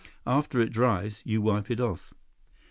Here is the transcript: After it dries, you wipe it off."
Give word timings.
After 0.25 0.59
it 0.59 0.71
dries, 0.73 1.21
you 1.25 1.43
wipe 1.43 1.69
it 1.69 1.79
off." 1.79 2.11